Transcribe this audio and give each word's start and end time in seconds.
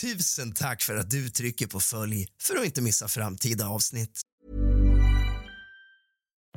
Tusen 0.00 0.52
tack 0.52 0.82
för 0.82 0.96
att 0.96 1.10
du 1.10 1.28
trycker 1.28 1.66
på 1.66 1.80
följ 1.80 2.26
för 2.42 2.56
att 2.56 2.64
inte 2.64 2.82
missa 2.82 3.08
framtida 3.08 3.68
avsnitt. 3.68 4.20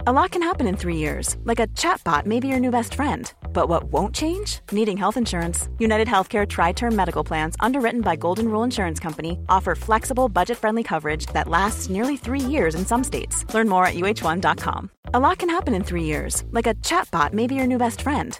A 0.07 0.11
lot 0.11 0.31
can 0.31 0.41
happen 0.41 0.67
in 0.67 0.77
three 0.77 0.95
years, 0.95 1.35
like 1.43 1.59
a 1.59 1.67
chatbot 1.67 2.25
may 2.25 2.39
be 2.39 2.47
your 2.47 2.59
new 2.59 2.71
best 2.71 2.95
friend. 2.95 3.31
But 3.53 3.69
what 3.69 3.83
won't 3.83 4.15
change? 4.15 4.59
Needing 4.71 4.97
health 4.97 5.17
insurance. 5.17 5.69
United 5.79 6.07
Healthcare 6.07 6.47
Tri 6.47 6.73
Term 6.73 6.95
Medical 6.95 7.23
Plans, 7.23 7.55
underwritten 7.59 8.01
by 8.01 8.15
Golden 8.15 8.47
Rule 8.49 8.63
Insurance 8.63 9.03
Company, 9.03 9.37
offer 9.47 9.75
flexible, 9.75 10.29
budget 10.29 10.57
friendly 10.57 10.83
coverage 10.83 11.27
that 11.33 11.47
lasts 11.47 11.89
nearly 11.89 12.17
three 12.17 12.51
years 12.51 12.75
in 12.75 12.85
some 12.85 13.03
states. 13.03 13.45
Learn 13.53 13.69
more 13.69 13.85
at 13.85 13.93
uh1.com. 13.93 14.89
A 15.13 15.19
lot 15.19 15.37
can 15.37 15.49
happen 15.49 15.75
in 15.75 15.83
three 15.83 16.03
years, 16.03 16.43
like 16.51 16.67
a 16.67 16.75
chatbot 16.75 17.33
may 17.33 17.47
be 17.47 17.55
your 17.55 17.67
new 17.67 17.77
best 17.77 18.01
friend. 18.01 18.39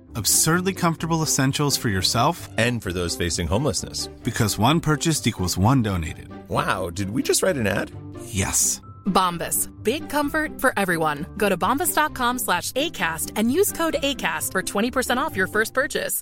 Absurdly 0.15 0.73
comfortable 0.73 1.21
essentials 1.23 1.77
for 1.77 1.89
yourself 1.89 2.49
And 2.57 2.81
for 2.83 2.91
those 2.93 3.15
facing 3.25 3.47
homelessness. 3.47 4.07
because 4.23 4.57
one 4.59 4.79
purchased 4.79 5.27
equals 5.27 5.57
one 5.57 5.81
donated. 5.83 6.27
Wow, 6.49 6.89
did 6.89 7.09
we 7.09 7.21
just 7.23 7.43
write 7.43 7.57
an 7.59 7.67
ad? 7.67 7.91
Yes. 8.25 8.81
Bombas. 9.05 9.69
Big 9.83 10.09
comfort 10.09 10.61
for 10.61 10.73
everyone. 10.77 11.25
Go 11.37 11.49
to 11.49 11.57
bombas.com 11.57 12.39
slash 12.39 12.71
ACAST 12.73 13.31
and 13.35 13.51
use 13.51 13.71
code 13.71 13.95
ACAST 14.03 14.51
for 14.51 14.61
20% 14.61 15.17
off 15.17 15.35
your 15.37 15.47
first 15.47 15.73
purchase. 15.73 16.21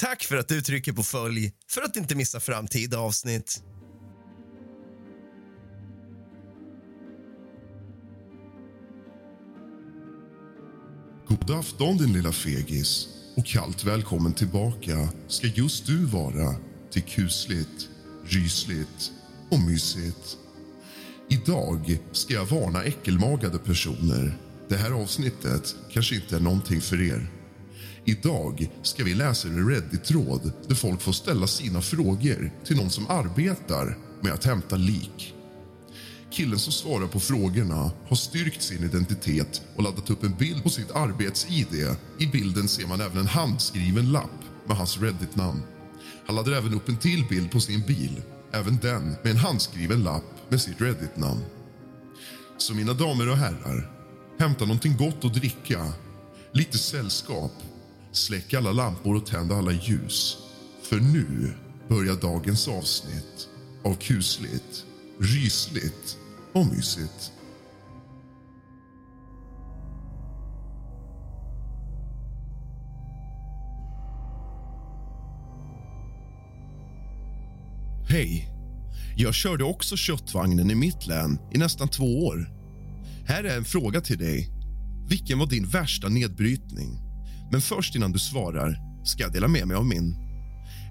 Tack 0.00 0.22
för 0.22 0.36
att 0.36 0.48
du 0.48 0.60
trycker 0.62 0.92
på 0.92 1.02
följ 1.02 1.52
för 1.70 1.82
att 1.82 1.96
inte 1.96 2.14
missa 2.14 2.40
framtida 2.40 2.98
avsnitt. 2.98 3.62
God 11.30 11.50
afton 11.50 11.96
din 11.96 12.12
lilla 12.12 12.32
fegis 12.32 13.08
och 13.36 13.46
kallt 13.46 13.84
välkommen 13.84 14.32
tillbaka 14.32 15.08
ska 15.28 15.46
just 15.46 15.86
du 15.86 16.04
vara 16.04 16.54
till 16.92 17.02
kusligt, 17.02 17.88
rysligt 18.24 19.12
och 19.50 19.60
mysigt. 19.60 20.36
Idag 21.28 21.98
ska 22.12 22.34
jag 22.34 22.46
varna 22.46 22.82
äckelmagade 22.82 23.58
personer. 23.58 24.38
Det 24.68 24.76
här 24.76 24.90
avsnittet 24.90 25.74
kanske 25.92 26.14
inte 26.14 26.36
är 26.36 26.40
någonting 26.40 26.80
för 26.80 27.02
er. 27.02 27.26
Idag 28.04 28.70
ska 28.82 29.04
vi 29.04 29.14
läsa 29.14 29.48
en 29.48 29.68
Reddit-tråd 29.68 30.52
där 30.68 30.74
folk 30.74 31.00
får 31.00 31.12
ställa 31.12 31.46
sina 31.46 31.80
frågor 31.80 32.52
till 32.64 32.76
någon 32.76 32.90
som 32.90 33.10
arbetar 33.10 33.98
med 34.20 34.32
att 34.32 34.44
hämta 34.44 34.76
lik. 34.76 35.34
Killen 36.30 36.58
som 36.58 36.72
svarar 36.72 37.06
på 37.06 37.20
frågorna 37.20 37.90
har 38.08 38.16
styrkt 38.16 38.62
sin 38.62 38.84
identitet 38.84 39.62
och 39.76 39.82
laddat 39.82 40.10
upp 40.10 40.24
en 40.24 40.34
bild 40.34 40.62
på 40.62 40.70
sitt 40.70 40.90
arbets-id. 40.90 41.96
I 42.18 42.26
bilden 42.26 42.68
ser 42.68 42.86
man 42.86 43.00
även 43.00 43.18
en 43.18 43.26
handskriven 43.26 44.12
lapp 44.12 44.40
med 44.66 44.76
hans 44.76 44.98
Reddit-namn. 44.98 45.62
Han 46.26 46.36
laddar 46.36 46.52
även 46.52 46.74
upp 46.74 46.88
en 46.88 46.96
till 46.96 47.26
bild 47.28 47.50
på 47.50 47.60
sin 47.60 47.80
bil, 47.80 48.22
även 48.52 48.78
den 48.78 49.08
med 49.08 49.26
en 49.30 49.36
handskriven 49.36 50.02
lapp 50.02 50.24
med 50.48 50.60
sitt 50.60 50.80
Reddit-namn. 50.80 51.40
Så 52.58 52.74
mina 52.74 52.92
damer 52.92 53.28
och 53.28 53.36
herrar, 53.36 53.90
hämta 54.38 54.64
någonting 54.64 54.96
gott 54.96 55.24
att 55.24 55.34
dricka, 55.34 55.92
lite 56.52 56.78
sällskap, 56.78 57.52
släck 58.12 58.54
alla 58.54 58.72
lampor 58.72 59.16
och 59.16 59.26
tänd 59.26 59.52
alla 59.52 59.72
ljus. 59.72 60.38
För 60.82 60.96
nu 60.96 61.52
börjar 61.88 62.14
dagens 62.14 62.68
avsnitt 62.68 63.48
av 63.84 63.94
kusligt, 63.94 64.84
rysligt 65.18 66.16
och 66.52 66.66
mysigt. 66.66 67.32
Hej! 78.08 78.48
Jag 79.16 79.34
körde 79.34 79.64
också 79.64 79.96
köttvagnen 79.96 80.70
i 80.70 80.74
mitt 80.74 81.06
län 81.06 81.38
i 81.52 81.58
nästan 81.58 81.88
två 81.88 82.26
år. 82.26 82.52
Här 83.26 83.44
är 83.44 83.56
en 83.56 83.64
fråga 83.64 84.00
till 84.00 84.18
dig. 84.18 84.50
Vilken 85.08 85.38
var 85.38 85.46
din 85.46 85.68
värsta 85.68 86.08
nedbrytning? 86.08 87.00
Men 87.52 87.60
först 87.60 87.96
innan 87.96 88.12
du 88.12 88.18
svarar 88.18 88.78
ska 89.04 89.22
jag 89.22 89.32
dela 89.32 89.48
med 89.48 89.68
mig 89.68 89.76
av 89.76 89.86
min. 89.86 90.16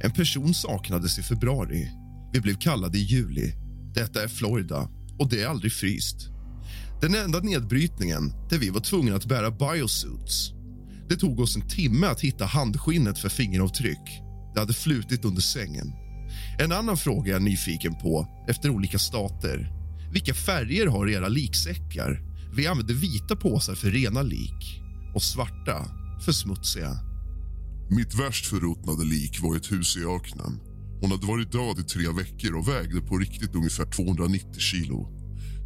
En 0.04 0.12
person 0.12 0.54
saknades 0.54 1.20
i 1.20 1.24
februari. 1.24 1.90
Vi 2.34 2.42
blev 2.42 2.56
kallade 2.56 2.98
i 2.98 3.02
juli. 3.02 3.54
Detta 3.96 4.24
är 4.24 4.28
Florida 4.28 4.90
och 5.20 5.30
det 5.30 5.42
är 5.42 5.48
aldrig 5.48 5.74
fryst. 5.74 6.30
Den 7.02 7.16
enda 7.16 7.40
nedbrytningen 7.40 8.34
där 8.50 8.58
vi 8.58 8.70
var 8.70 8.80
tvungna 8.80 9.16
att 9.16 9.26
bära 9.26 9.52
biosuits. 9.52 10.52
Det 11.10 11.16
tog 11.16 11.40
oss 11.40 11.56
en 11.56 11.68
timme 11.70 12.08
att 12.08 12.22
hitta 12.22 12.46
handskinnet 12.46 13.20
för 13.20 13.30
fingeravtryck. 13.30 14.22
Det 14.54 14.60
hade 14.60 14.74
flutit 14.74 15.26
under 15.26 15.42
sängen. 15.42 15.94
En 16.60 16.72
annan 16.72 16.98
fråga 16.98 17.32
jag 17.32 17.42
är 17.42 17.46
nyfiken 17.46 17.96
på 17.96 18.28
efter 18.48 18.70
olika 18.70 19.00
stater. 19.00 19.72
Vilka 20.14 20.34
färger 20.34 20.88
har 20.88 21.10
era 21.10 21.28
liksäckar? 21.28 22.22
Vi 22.56 22.68
använder 22.68 22.94
vita 22.94 23.36
påsar 23.36 23.76
för 23.76 23.92
rena 23.92 24.22
lik 24.22 24.82
och 25.16 25.24
svarta 25.24 25.86
för 26.26 26.32
smutsiga. 26.32 26.98
Mitt 27.90 28.16
värst 28.20 28.46
förruttnade 28.46 29.06
lik 29.06 29.40
var 29.42 29.56
ett 29.56 29.72
hus 29.72 29.98
i 29.98 30.00
öknen. 30.00 30.69
Hon 31.02 31.12
hade 31.12 31.28
varit 31.28 31.52
död 31.52 31.80
i 31.80 31.84
tre 31.84 32.08
veckor 32.08 32.56
och 32.58 32.68
vägde 32.68 33.02
på 33.02 33.18
riktigt 33.18 33.56
ungefär 33.56 33.86
290 33.86 34.60
kilo. 34.60 35.08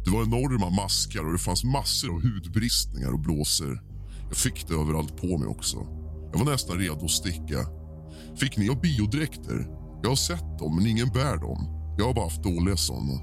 Det 0.04 0.10
var 0.10 0.22
enorma 0.22 0.70
maskar 0.70 1.24
och 1.26 1.32
det 1.32 1.38
fanns 1.38 1.64
massor 1.64 2.14
av 2.14 2.22
hudbristningar 2.22 3.12
och 3.12 3.20
blåsor. 3.20 3.82
Jag 4.28 4.36
fick 4.36 4.68
det 4.68 4.74
överallt 4.74 5.16
på 5.16 5.38
mig 5.38 5.48
också. 5.48 5.76
Jag 6.32 6.38
var 6.38 6.52
nästan 6.52 6.78
redo 6.78 7.04
att 7.04 7.10
sticka. 7.10 7.60
Fick 8.36 8.56
ni 8.56 8.68
ha 8.68 8.80
biodräkter? 8.80 9.66
Jag 10.02 10.08
har 10.08 10.16
sett 10.16 10.58
dem, 10.58 10.76
men 10.76 10.86
ingen 10.86 11.08
bär 11.08 11.36
dem. 11.36 11.60
Jag 11.98 12.06
har 12.06 12.14
bara 12.14 12.24
haft 12.24 12.42
dåliga 12.42 12.76
såna. 12.76 13.20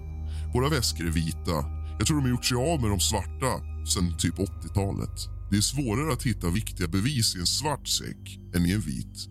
Våra 0.53 0.69
väskor 0.69 1.05
är 1.07 1.11
vita. 1.11 1.57
Jag 1.97 2.07
tror 2.07 2.17
de 2.17 2.23
har 2.23 2.29
gjort 2.29 2.45
sig 2.45 2.57
av 2.57 2.81
med 2.81 2.89
de 2.89 2.99
svarta 2.99 3.51
sen 3.93 4.17
typ 4.17 4.35
80-talet. 4.35 5.17
Det 5.51 5.57
är 5.57 5.61
svårare 5.61 6.13
att 6.13 6.23
hitta 6.23 6.49
viktiga 6.49 6.87
bevis 6.87 7.35
i 7.35 7.39
en 7.39 7.45
svart 7.45 7.87
säck 7.87 8.39
än 8.55 8.65
i 8.65 8.71
en 8.71 8.79
vit. 8.79 9.27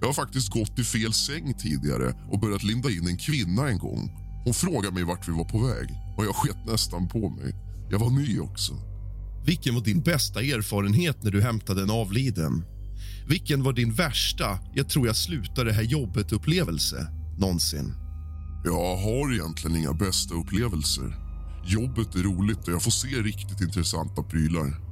Jag 0.00 0.06
har 0.06 0.14
faktiskt 0.14 0.52
gått 0.52 0.78
i 0.78 0.84
fel 0.84 1.12
säng 1.12 1.54
tidigare 1.54 2.14
och 2.30 2.40
börjat 2.40 2.62
linda 2.62 2.90
in 2.90 3.06
en 3.06 3.18
kvinna 3.18 3.68
en 3.68 3.78
gång. 3.78 4.10
Hon 4.44 4.54
frågade 4.54 4.94
mig 4.94 5.04
vart 5.04 5.28
vi 5.28 5.32
var 5.32 5.44
på 5.44 5.58
väg 5.58 5.88
och 6.16 6.24
jag 6.24 6.34
sket 6.34 6.66
nästan 6.66 7.08
på 7.08 7.30
mig. 7.30 7.54
Jag 7.90 7.98
var 7.98 8.10
ny 8.10 8.40
också. 8.40 8.72
Vilken 9.46 9.74
var 9.74 9.82
din 9.82 10.02
bästa 10.02 10.40
erfarenhet 10.40 11.22
när 11.22 11.30
du 11.30 11.42
hämtade 11.42 11.82
en 11.82 11.90
avliden? 11.90 12.64
Vilken 13.28 13.62
var 13.62 13.72
din 13.72 13.92
värsta, 13.92 14.58
jag 14.74 14.88
tror 14.88 15.06
jag 15.06 15.16
slutar 15.16 15.64
det 15.64 15.72
här 15.72 15.82
jobbet-upplevelse 15.82 17.06
någonsin? 17.38 17.94
Jag 18.64 18.96
har 18.96 19.32
egentligen 19.32 19.76
inga 19.76 19.92
bästa 19.92 20.34
upplevelser. 20.34 21.16
Jobbet 21.66 22.14
är 22.14 22.22
roligt 22.22 22.68
och 22.68 22.72
jag 22.72 22.82
får 22.82 22.90
se 22.90 23.08
riktigt 23.08 23.60
intressanta 23.60 24.22
prylar. 24.22 24.87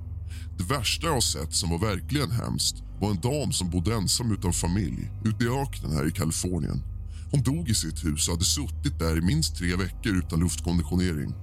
Det 0.59 0.65
värsta 0.65 1.07
jag 1.07 1.15
har 1.15 1.21
sett 1.21 1.53
som 1.53 1.71
var 1.71 1.79
verkligen 1.79 2.31
hemskt 2.31 2.83
var 3.01 3.11
en 3.11 3.21
dam 3.21 3.53
som 3.53 3.71
bodde 3.71 3.95
ensam 3.95 4.33
utan 4.33 4.53
familj 4.53 5.11
ute 5.25 5.45
i 5.45 5.49
öknen 5.49 5.93
här 5.93 6.09
i 6.09 6.11
Kalifornien. 6.11 6.83
Hon 7.31 7.43
dog 7.43 7.69
i 7.69 7.75
sitt 7.75 8.05
hus 8.05 8.29
och 8.29 8.35
hade 8.35 8.45
suttit 8.45 8.99
där 8.99 9.19
i 9.19 9.21
minst 9.21 9.57
tre 9.57 9.77
veckor 9.77 10.17
utan 10.17 10.41
luftkonditionering. 10.41 11.35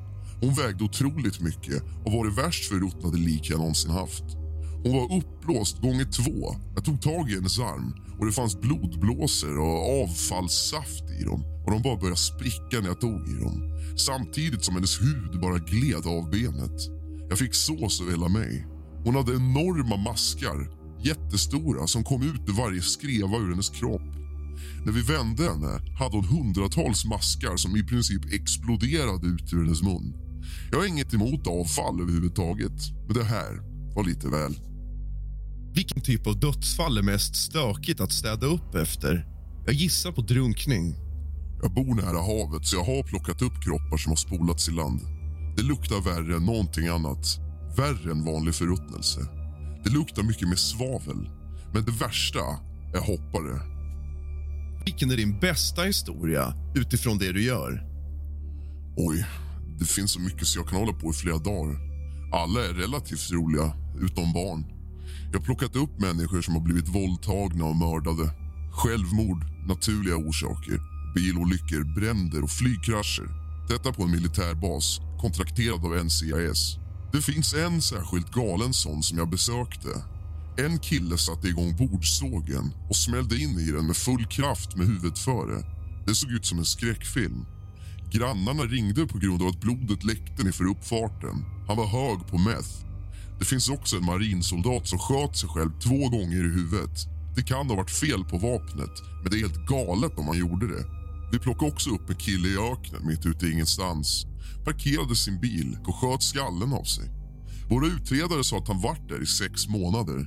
Hon 0.42 0.54
vägde 0.54 0.84
otroligt 0.84 1.40
mycket 1.40 1.84
och 2.06 2.12
var 2.12 2.26
det 2.26 2.42
värst 2.42 2.70
förruttnade 2.70 3.18
lik 3.18 3.50
jag 3.50 3.60
någonsin 3.60 3.92
haft. 3.92 4.24
Hon 4.84 4.94
var 4.94 5.18
uppblåst 5.18 5.82
gånger 5.82 6.06
två. 6.06 6.56
Jag 6.76 6.86
tog 6.86 7.02
tag 7.02 7.32
i 7.32 7.36
hennes 7.36 7.60
arm 7.60 7.94
och 8.20 8.26
det 8.26 8.32
fanns 8.32 8.62
blodblåsor 8.62 9.60
och 9.60 10.04
avfallssaft 10.04 11.04
i 11.22 11.24
dem 11.24 11.44
och 11.66 11.72
de 11.72 11.82
bara 11.82 11.98
började 11.98 12.18
spricka 12.18 12.80
när 12.82 12.88
jag 12.88 13.02
tog 13.02 13.30
i 13.30 13.44
dem. 13.44 13.70
Samtidigt 13.98 14.64
som 14.64 14.76
hennes 14.76 15.02
hud 15.02 15.42
bara 15.42 15.58
gled 15.58 16.08
av 16.08 16.30
benet. 16.30 16.82
Jag 17.30 17.40
fick 17.40 17.54
sås 17.56 18.02
över 18.02 18.12
hela 18.12 18.28
mig. 18.28 18.73
Hon 19.04 19.16
hade 19.16 19.36
enorma 19.36 19.98
maskar, 19.98 20.70
jättestora, 21.04 21.88
som 21.88 22.04
kom 22.04 22.22
ut 22.22 22.50
ur 22.50 22.54
varje 22.54 22.82
skreva 22.82 23.38
ur 23.38 23.50
hennes 23.50 23.70
kropp. 23.70 24.02
När 24.86 24.92
vi 24.92 25.02
vände 25.02 25.44
henne 25.44 25.96
hade 26.00 26.16
hon 26.16 26.26
hundratals 26.26 27.06
maskar 27.06 27.58
som 27.58 27.76
i 27.76 27.84
princip 27.84 28.34
exploderade 28.34 29.28
ut 29.28 29.54
ur 29.54 29.64
hennes 29.64 29.82
mun. 29.82 30.14
Jag 30.72 30.80
har 30.80 30.86
inget 30.86 31.14
emot 31.14 31.48
avfall 31.48 32.02
överhuvudtaget, 32.02 32.92
men 33.08 33.14
det 33.14 33.24
här 33.24 33.52
var 33.96 34.04
lite 34.04 34.28
väl. 34.28 34.56
Vilken 35.76 36.02
typ 36.02 36.28
av 36.28 36.40
dödsfall 36.40 36.98
är 36.98 37.02
mest 37.02 37.36
stökigt 37.36 38.00
att 38.02 38.12
städa 38.12 38.46
upp 38.46 38.76
efter? 38.76 39.26
Jag 39.66 39.76
gissar 39.76 40.12
på 40.12 40.22
drunkning. 40.22 40.96
Jag 41.62 41.74
bor 41.74 41.96
nära 41.96 42.22
havet 42.22 42.66
så 42.66 42.76
jag 42.76 42.84
har 42.84 43.04
plockat 43.04 43.42
upp 43.42 43.64
kroppar 43.64 43.98
som 43.98 44.12
har 44.12 44.18
spolats 44.18 44.70
i 44.70 44.72
land. 44.72 45.02
Det 45.58 45.64
luktar 45.64 46.02
värre 46.02 46.36
än 46.36 46.46
någonting 46.46 46.88
annat. 46.88 47.43
Värre 47.78 48.12
än 48.12 48.26
vanlig 48.26 48.56
förruttnelse. 48.56 49.20
Det 49.84 49.90
luktar 49.90 50.24
mycket 50.24 50.48
mer 50.48 50.56
svavel. 50.56 51.30
Men 51.74 51.86
det 51.86 51.92
värsta 51.92 52.40
är 52.94 53.00
hoppare. 53.00 53.62
Vilken 54.86 55.12
är 55.12 55.18
din 55.18 55.40
bästa 55.40 55.84
historia 55.84 56.54
utifrån 56.76 57.18
det 57.18 57.32
du 57.32 57.44
gör? 57.44 57.84
Oj, 58.98 59.26
det 59.80 59.86
finns 59.86 60.12
så 60.12 60.20
mycket 60.20 60.48
så 60.48 60.60
jag 60.60 60.68
kan 60.68 60.80
hålla 60.80 60.94
på 60.94 61.10
i 61.10 61.14
flera 61.14 61.38
dagar. 61.38 61.78
Alla 62.34 62.66
är 62.66 62.74
relativt 62.74 63.32
roliga, 63.32 63.74
utom 64.02 64.34
barn. 64.34 64.66
Jag 65.32 65.40
har 65.40 65.46
plockat 65.46 65.76
upp 65.76 66.00
människor 66.00 66.42
som 66.42 66.54
har 66.54 66.62
blivit 66.62 66.88
våldtagna 66.88 67.66
och 67.66 67.76
mördade. 67.76 68.32
Självmord, 68.72 69.46
naturliga 69.68 70.16
orsaker, 70.16 70.80
bilolyckor, 71.16 71.96
bränder 71.96 72.44
och 72.44 72.52
flygkrascher. 72.52 73.28
Detta 73.70 73.94
på 73.94 74.04
en 74.04 74.12
militärbas, 74.12 75.00
kontrakterad 75.22 75.86
av 75.86 76.06
NCIS. 76.06 76.83
Det 77.14 77.22
finns 77.22 77.54
en 77.54 77.82
särskilt 77.82 78.32
galen 78.32 78.74
sån 78.74 79.04
som 79.04 79.18
jag 79.18 79.30
besökte. 79.30 79.90
En 80.58 80.80
kille 80.80 81.18
satte 81.18 81.48
igång 81.48 81.76
bordsågen 81.78 82.74
och 82.90 82.96
smällde 82.96 83.38
in 83.38 83.60
i 83.60 83.72
den 83.72 83.88
med 83.88 83.98
full 83.98 84.26
kraft 84.26 84.76
med 84.76 84.88
huvudet 84.88 85.20
före. 85.20 85.64
Det 86.06 86.16
såg 86.16 86.32
ut 86.32 86.46
som 86.46 86.60
en 86.60 86.66
skräckfilm. 86.66 87.46
Grannarna 88.12 88.64
ringde 88.64 89.08
på 89.08 89.18
grund 89.18 89.42
av 89.42 89.48
att 89.48 89.62
blodet 89.62 90.04
läckte 90.04 90.52
för 90.52 90.66
uppfarten. 90.66 91.46
Han 91.68 91.78
var 91.78 91.88
hög 91.88 92.28
på 92.28 92.38
meth. 92.38 92.86
Det 93.40 93.46
finns 93.46 93.70
också 93.70 93.98
en 93.98 94.06
marinsoldat 94.06 94.88
som 94.88 95.00
sköt 95.00 95.38
sig 95.38 95.50
själv 95.50 95.72
två 95.80 96.10
gånger 96.10 96.46
i 96.46 96.54
huvudet. 96.58 96.98
Det 97.36 97.44
kan 97.44 97.70
ha 97.70 97.76
varit 97.76 97.92
fel 97.92 98.24
på 98.26 98.38
vapnet, 98.38 98.96
men 99.22 99.32
det 99.32 99.38
är 99.38 99.48
helt 99.48 99.68
galet 99.68 100.20
om 100.20 100.28
han 100.28 100.38
gjorde 100.38 100.68
det. 100.68 101.03
Vi 101.34 101.40
plockade 101.40 101.72
också 101.72 101.90
upp 101.90 102.10
en 102.10 102.16
kille 102.16 102.48
i 102.48 102.58
öknen 102.72 103.08
mitt 103.08 103.26
ute 103.26 103.46
i 103.46 103.52
ingenstans. 103.52 104.26
Parkerade 104.66 105.16
sin 105.16 105.40
bil 105.40 105.78
och 105.88 105.96
sköt 105.96 106.24
skallen 106.24 106.74
av 106.74 106.84
sig. 106.84 107.10
Våra 107.70 107.88
utredare 107.88 108.44
sa 108.44 108.58
att 108.58 108.68
han 108.68 108.82
varit 108.82 109.10
där 109.10 109.24
i 109.24 109.26
sex 109.26 109.68
månader. 109.68 110.20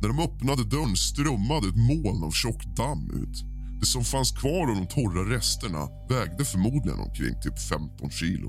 När 0.00 0.08
de 0.08 0.18
öppnade 0.18 0.64
dörren 0.64 0.96
strömmade 0.96 1.68
ett 1.68 1.76
moln 1.76 2.24
av 2.24 2.30
tjock 2.30 2.64
damm 2.76 3.10
ut. 3.22 3.36
Det 3.80 3.86
som 3.86 4.04
fanns 4.04 4.32
kvar 4.32 4.70
av 4.70 4.76
de 4.76 4.86
torra 4.86 5.36
resterna 5.36 5.88
vägde 6.08 6.44
förmodligen 6.44 7.00
omkring 7.00 7.34
typ 7.42 7.58
15 7.68 8.10
kilo. 8.10 8.48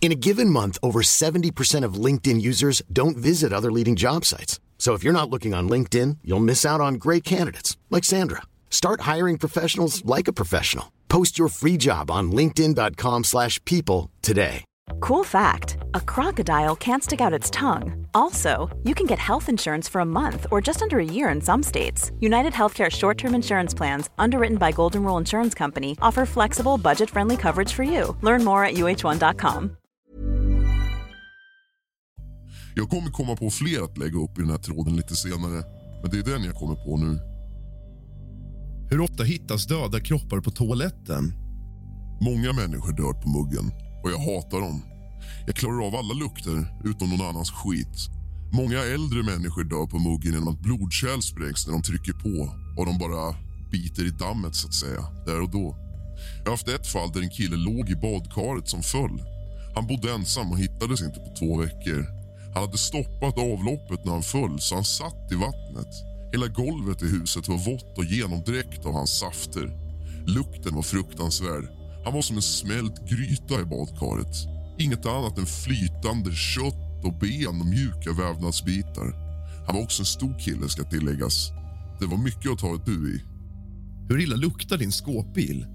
In 0.00 0.12
a 0.12 0.14
given 0.14 0.50
month, 0.50 0.78
over 0.84 1.02
70% 1.02 1.84
of 1.84 1.94
LinkedIn 1.94 2.40
users 2.40 2.80
don't 2.92 3.16
visit 3.16 3.52
other 3.52 3.72
leading 3.72 3.96
job 3.96 4.24
sites. 4.24 4.60
So 4.78 4.94
if 4.94 5.02
you're 5.02 5.12
not 5.12 5.30
looking 5.30 5.52
on 5.52 5.68
LinkedIn, 5.68 6.18
you'll 6.22 6.38
miss 6.38 6.64
out 6.64 6.80
on 6.80 6.94
great 6.94 7.24
candidates 7.24 7.76
like 7.90 8.04
Sandra. 8.04 8.42
Start 8.70 9.00
hiring 9.00 9.36
professionals 9.36 10.04
like 10.04 10.28
a 10.28 10.32
professional. 10.32 10.92
Post 11.08 11.38
your 11.38 11.48
free 11.48 11.76
job 11.76 12.10
on 12.10 12.30
linkedin.com/people 12.30 13.24
slash 13.24 13.58
people 13.64 14.10
today. 14.22 14.64
Cool 15.00 15.24
fact 15.24 15.76
a 15.94 16.00
crocodile 16.00 16.76
can't 16.76 17.02
stick 17.02 17.20
out 17.20 17.32
its 17.38 17.50
tongue. 17.50 18.06
Also, 18.14 18.68
you 18.84 18.94
can 18.94 19.06
get 19.06 19.18
health 19.18 19.48
insurance 19.48 19.88
for 19.88 20.00
a 20.00 20.04
month 20.20 20.46
or 20.50 20.60
just 20.60 20.82
under 20.82 20.98
a 20.98 21.04
year 21.04 21.28
in 21.30 21.40
some 21.40 21.62
states. 21.62 22.12
United 22.20 22.52
Healthcare 22.52 22.90
short 22.90 23.18
term 23.18 23.34
insurance 23.34 23.74
plans, 23.74 24.10
underwritten 24.18 24.58
by 24.58 24.72
Golden 24.72 25.02
Rule 25.02 25.18
Insurance 25.18 25.54
Company, 25.54 25.96
offer 26.02 26.26
flexible, 26.26 26.78
budget 26.78 27.10
friendly 27.10 27.36
coverage 27.36 27.72
for 27.72 27.84
you. 27.84 28.16
Learn 28.22 28.44
more 28.44 28.64
at 28.64 28.74
uh1.com. 28.74 29.76
Jag 32.78 32.90
kommer 32.90 33.10
komma 33.10 33.36
på 33.36 33.50
fler 33.50 33.84
att 33.84 33.98
lägga 33.98 34.18
upp 34.18 34.38
i 34.38 34.40
den 34.40 34.50
här 34.50 34.58
tråden 34.58 34.96
lite 34.96 35.16
senare. 35.16 35.64
Men 36.02 36.10
det 36.10 36.18
är 36.18 36.32
den 36.32 36.44
jag 36.44 36.54
kommer 36.54 36.74
på 36.74 36.96
nu. 36.96 37.20
Hur 38.90 39.00
ofta 39.00 39.22
hittas 39.24 39.66
döda 39.66 40.00
kroppar 40.00 40.40
på 40.40 40.50
toaletten? 40.50 41.32
Många 42.20 42.52
människor 42.52 42.92
dör 42.92 43.12
på 43.22 43.28
muggen 43.28 43.66
och 44.02 44.10
jag 44.10 44.18
hatar 44.18 44.60
dem. 44.60 44.82
Jag 45.46 45.56
klarar 45.56 45.86
av 45.86 45.94
alla 45.94 46.14
lukter 46.14 46.80
utom 46.84 47.10
någon 47.10 47.26
annans 47.28 47.50
skit. 47.50 47.96
Många 48.52 48.78
äldre 48.78 49.22
människor 49.22 49.64
dör 49.64 49.86
på 49.86 49.98
muggen 49.98 50.32
genom 50.32 50.48
att 50.48 50.60
blodkärl 50.60 51.20
sprängs 51.20 51.66
när 51.66 51.72
de 51.72 51.82
trycker 51.82 52.12
på 52.12 52.36
och 52.78 52.86
de 52.86 52.98
bara 52.98 53.34
biter 53.72 54.04
i 54.06 54.10
dammet 54.10 54.54
så 54.54 54.68
att 54.68 54.74
säga, 54.74 55.02
där 55.26 55.40
och 55.42 55.50
då. 55.50 55.76
Jag 56.38 56.44
har 56.44 56.50
haft 56.50 56.68
ett 56.68 56.86
fall 56.86 57.12
där 57.12 57.20
en 57.20 57.36
kille 57.38 57.56
låg 57.56 57.90
i 57.90 57.96
badkaret 57.96 58.68
som 58.68 58.82
föll. 58.82 59.22
Han 59.74 59.86
bodde 59.86 60.12
ensam 60.12 60.52
och 60.52 60.58
hittades 60.58 61.02
inte 61.02 61.20
på 61.20 61.30
två 61.38 61.58
veckor. 61.58 62.15
Han 62.56 62.64
hade 62.64 62.78
stoppat 62.78 63.38
avloppet 63.38 64.04
när 64.04 64.12
han 64.12 64.22
föll 64.22 64.60
så 64.60 64.74
han 64.74 64.84
satt 64.84 65.32
i 65.32 65.34
vattnet. 65.34 65.92
Hela 66.32 66.46
golvet 66.46 67.02
i 67.02 67.06
huset 67.06 67.48
var 67.48 67.56
vått 67.56 67.98
och 67.98 68.04
genomdräkt 68.04 68.86
av 68.86 68.92
hans 68.92 69.18
safter. 69.18 69.66
Lukten 70.26 70.74
var 70.74 70.82
fruktansvärd. 70.82 71.64
Han 72.04 72.14
var 72.14 72.22
som 72.22 72.36
en 72.36 72.42
smält 72.42 73.10
gryta 73.10 73.60
i 73.60 73.64
badkaret. 73.64 74.36
Inget 74.78 75.06
annat 75.06 75.38
än 75.38 75.46
flytande 75.46 76.32
kött 76.34 77.04
och 77.04 77.18
ben 77.18 77.60
och 77.60 77.66
mjuka 77.66 78.12
vävnadsbitar. 78.12 79.08
Han 79.66 79.76
var 79.76 79.82
också 79.82 80.02
en 80.02 80.06
stor 80.06 80.38
kille 80.38 80.68
ska 80.68 80.82
tilläggas. 80.84 81.50
Det 82.00 82.06
var 82.06 82.18
mycket 82.18 82.52
att 82.52 82.58
ta 82.58 82.74
ett 82.74 82.84
bu 82.84 83.14
i. 83.14 83.22
Hur 84.08 84.20
illa 84.22 84.36
luktar 84.36 84.78
din 84.78 84.92
skåpbil? 84.92 85.66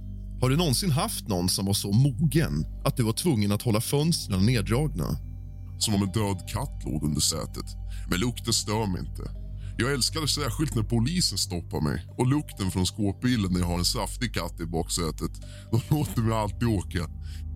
Har 0.42 0.50
du 0.50 0.57
någonsin 0.57 0.92
haft 0.92 1.27
någon 1.27 1.50
som 1.50 1.66
var 1.66 1.74
så 1.74 1.92
mogen 1.92 2.66
att 2.86 2.98
du 2.98 3.04
var 3.04 3.13
tvungen 3.13 3.51
att 3.51 3.62
hålla 3.62 3.81
fönstren 3.81 4.45
neddragna? 4.45 5.31
Som 5.81 5.95
om 5.95 6.04
en 6.04 6.12
död 6.12 6.39
katt 6.48 6.83
låg 6.86 7.04
under 7.04 7.22
sätet. 7.22 7.66
Men 8.10 8.19
lukten 8.19 8.54
stör 8.54 8.88
mig 8.88 9.01
inte. 9.01 9.25
Jag 9.78 9.94
älskar 9.94 10.22
det 10.22 10.28
särskilt 10.28 10.75
när 10.75 10.83
polisen 10.83 11.38
stoppar 11.38 11.81
mig 11.81 12.06
och 12.18 12.28
lukten 12.28 12.72
från 12.72 12.86
skåpbilen 12.86 13.54
när 13.54 13.60
jag 13.60 13.68
har 13.68 13.80
en 13.80 13.86
saftig 13.86 14.33
katt 14.33 14.60
i 14.60 14.66
baksätet. 14.66 15.31
De 15.72 15.81
låter 15.95 16.22
mig 16.22 16.38
alltid 16.38 16.68
åka. 16.68 17.07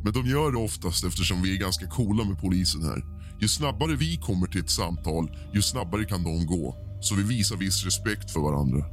Men 0.04 0.14
de 0.14 0.26
gör 0.26 0.52
det 0.52 0.58
oftast 0.58 1.06
eftersom 1.06 1.42
vi 1.42 1.56
är 1.56 1.60
ganska 1.60 1.88
coola 1.88 2.24
med 2.24 2.40
polisen 2.40 2.84
här. 2.84 3.04
Ju 3.42 3.48
snabbare 3.48 3.96
vi 3.96 4.18
kommer 4.18 4.48
till 4.48 4.62
ett 4.62 4.70
samtal, 4.70 5.38
ju 5.54 5.62
snabbare 5.62 6.06
kan 6.06 6.24
de 6.24 6.46
gå. 6.46 6.76
Så 7.02 7.16
vi 7.16 7.24
visar 7.24 7.56
viss 7.56 7.86
respekt 7.86 8.32
för 8.32 8.40
varandra. 8.40 8.86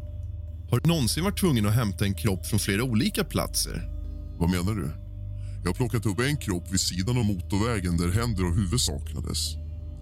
Har 0.70 0.80
du 0.80 0.88
någonsin 0.88 1.24
varit 1.24 1.40
tvungen 1.40 1.66
att 1.66 1.74
hämta 1.74 2.04
en 2.04 2.14
kropp 2.14 2.46
från 2.46 2.58
flera 2.58 2.82
olika 2.82 3.24
platser? 3.24 3.88
Vad 4.38 4.50
menar 4.50 4.74
du? 4.74 5.01
Jag 5.62 5.68
har 5.68 5.74
plockat 5.74 6.06
upp 6.06 6.20
en 6.20 6.36
kropp 6.36 6.72
vid 6.72 6.80
sidan 6.80 7.18
av 7.18 7.24
motorvägen 7.24 7.96
där 7.96 8.08
händer 8.08 8.46
och 8.46 8.54
huvud 8.54 8.80
saknades. 8.80 9.54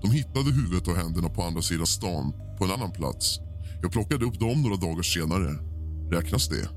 De 0.03 0.11
hittade 0.11 0.51
huvudet 0.53 0.89
och 0.89 0.97
händerna 0.97 1.29
på 1.29 1.43
andra 1.43 1.63
sidan 1.63 1.87
stan, 1.87 2.33
på 2.59 2.65
en 2.65 2.71
annan 2.71 2.93
plats. 2.93 3.39
Jag 3.83 3.93
plockade 3.93 4.25
upp 4.25 4.41
dem 4.41 4.63
några 4.63 4.77
dagar 4.77 5.03
senare. 5.03 5.51
Räknas 6.11 6.49
det? 6.49 6.69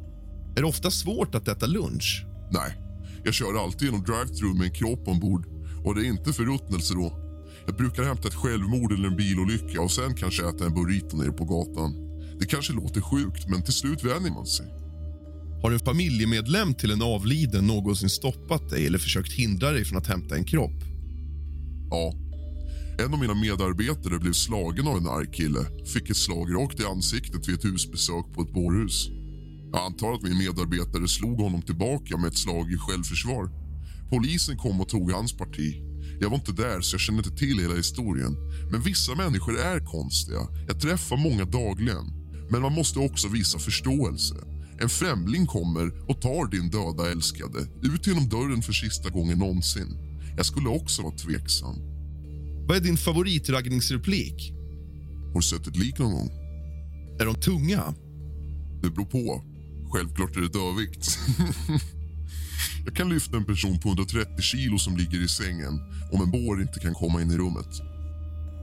Är 0.55 0.61
det 0.61 0.67
ofta 0.67 0.91
svårt 0.91 1.35
att 1.35 1.47
äta 1.47 1.65
lunch? 1.65 2.25
Nej. 2.51 2.79
Jag 3.23 3.33
kör 3.33 3.63
alltid 3.63 3.85
genom 3.85 4.03
drive-thru 4.03 4.53
med 4.53 4.65
en 4.65 4.73
kropp 4.73 5.07
ombord. 5.07 5.45
Och 5.85 5.95
det 5.95 6.01
är 6.01 6.09
inte 6.09 6.33
förruttnelse 6.33 6.93
då. 6.93 7.19
Jag 7.65 7.75
brukar 7.75 8.03
hämta 8.03 8.27
ett 8.27 8.35
självmord 8.35 8.91
eller 8.91 9.07
en 9.07 9.15
bilolycka 9.15 9.81
och 9.81 9.91
sen 9.91 10.15
kanske 10.15 10.49
äta 10.49 10.65
en 10.65 10.73
burrito 10.73 11.17
nere 11.17 11.31
på 11.31 11.45
gatan. 11.45 11.91
Det 12.39 12.45
kanske 12.45 12.73
låter 12.73 13.01
sjukt, 13.01 13.47
men 13.47 13.63
till 13.63 13.73
slut 13.73 14.03
vänjer 14.03 14.31
man 14.31 14.45
sig. 14.45 14.82
Har 15.63 15.71
en 15.71 15.79
familjemedlem 15.79 16.73
till 16.73 16.91
en 16.91 17.01
avliden 17.01 17.67
någonsin 17.67 18.09
stoppat 18.09 18.69
dig 18.69 18.87
eller 18.87 18.97
försökt 18.97 19.33
hindra 19.33 19.71
dig 19.71 19.85
från 19.85 19.97
att 19.97 20.07
hämta 20.07 20.35
en 20.35 20.43
kropp? 20.43 20.83
Ja. 21.89 22.13
En 22.99 23.13
av 23.13 23.19
mina 23.19 23.33
medarbetare 23.33 24.19
blev 24.19 24.33
slagen 24.33 24.87
av 24.87 24.97
en 24.97 25.07
arg 25.07 25.27
kille. 25.33 25.59
Fick 25.93 26.09
ett 26.09 26.17
slag 26.17 26.53
rakt 26.55 26.79
i 26.79 26.83
ansiktet 26.83 27.47
vid 27.47 27.55
ett 27.55 27.65
husbesök 27.65 28.25
på 28.33 28.41
ett 28.41 28.53
bårhus. 28.53 29.07
Jag 29.71 29.81
antar 29.85 30.13
att 30.13 30.21
min 30.21 30.37
medarbetare 30.37 31.07
slog 31.07 31.39
honom 31.39 31.61
tillbaka 31.61 32.17
med 32.17 32.27
ett 32.27 32.37
slag 32.37 32.71
i 32.71 32.77
självförsvar. 32.77 33.49
Polisen 34.09 34.57
kom 34.57 34.81
och 34.81 34.89
tog 34.89 35.11
hans 35.11 35.37
parti. 35.37 35.81
Jag 36.19 36.29
var 36.29 36.37
inte 36.37 36.51
där, 36.51 36.81
så 36.81 36.93
jag 36.93 37.01
känner 37.01 37.19
inte 37.19 37.37
till 37.37 37.59
hela 37.59 37.75
historien. 37.75 38.35
Men 38.71 38.81
vissa 38.81 39.15
människor 39.15 39.59
är 39.59 39.79
konstiga. 39.85 40.41
Jag 40.67 40.81
träffar 40.81 41.17
många 41.17 41.45
dagligen. 41.45 42.05
Men 42.51 42.61
man 42.61 42.73
måste 42.73 42.99
också 42.99 43.27
visa 43.27 43.59
förståelse. 43.59 44.35
En 44.83 44.89
främling 44.89 45.47
kommer 45.47 46.09
och 46.09 46.21
tar 46.21 46.51
din 46.51 46.69
döda 46.69 47.11
älskade 47.11 47.59
ut 47.81 48.07
genom 48.07 48.29
dörren 48.29 48.61
för 48.61 48.73
sista 48.73 49.09
gången 49.09 49.39
någonsin. 49.39 49.97
Jag 50.37 50.45
skulle 50.45 50.69
också 50.69 51.01
vara 51.01 51.17
tveksam. 51.17 51.75
Vad 52.67 52.77
är 52.77 52.81
din 52.81 52.97
favoritraggningsreplik? 52.97 54.53
Har 55.27 55.35
du 55.35 55.41
sett 55.41 55.67
ett 55.67 55.75
lik 55.75 55.99
någon 55.99 56.11
gång? 56.11 56.29
Är 57.19 57.25
de 57.25 57.35
tunga? 57.35 57.93
Det 58.81 58.89
beror 58.89 59.05
på. 59.05 59.43
Självklart 59.91 60.37
är 60.37 60.41
det 60.41 60.53
dödvikt. 60.59 61.19
Jag 62.85 62.95
kan 62.95 63.09
lyfta 63.09 63.37
en 63.37 63.45
person 63.45 63.79
på 63.79 63.89
130 63.89 64.41
kilo 64.41 64.79
som 64.79 64.97
ligger 64.97 65.23
i 65.23 65.27
sängen 65.27 65.79
om 66.11 66.21
en 66.21 66.31
bår 66.31 66.61
inte 66.61 66.79
kan 66.79 66.93
komma 66.93 67.21
in 67.21 67.31
i 67.31 67.37
rummet. 67.37 67.81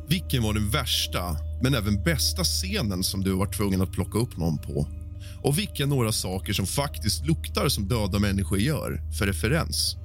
Vilken 0.09 0.43
var 0.43 0.55
den 0.55 0.71
värsta, 0.71 1.37
men 1.63 1.75
även 1.75 2.03
bästa 2.03 2.45
scenen 2.45 3.05
som 3.05 3.21
du 3.21 3.33
var 3.33 3.47
tvungen 3.47 3.81
att 3.81 3.93
plocka 3.93 4.19
upp 4.19 4.37
någon 4.37 4.59
på? 4.59 5.00
Och 5.43 5.59
vilka 5.59 5.87
några 5.87 6.13
saker 6.13 6.53
som 6.53 6.67
faktiskt 6.67 7.27
luktar 7.27 7.69
som 7.69 7.89
döda 7.89 8.19
människor 8.19 8.59
gör, 8.59 9.03
för 9.19 9.27
referens? 9.27 9.97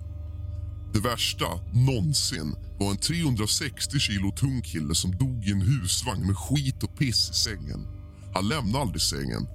Det 0.93 0.99
värsta 0.99 1.45
någonsin 1.73 2.55
var 2.79 2.91
en 2.91 2.97
360 2.97 3.99
kilo 3.99 4.31
tung 4.31 4.61
kille 4.61 4.95
som 4.95 5.17
dog 5.17 5.47
i 5.47 5.51
en 5.51 5.61
husvagn 5.61 6.27
med 6.27 6.37
skit 6.37 6.83
och 6.83 6.97
piss 6.97 7.29
i 7.29 7.33
sängen. 7.33 7.87
Han 8.33 8.47
lämnade 8.47 8.81
aldrig 8.81 9.01
sängen. 9.01 9.47